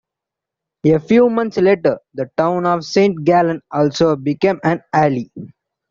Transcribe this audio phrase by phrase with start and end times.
[0.83, 5.29] A few months later, the town of Saint Gallen also became an ally.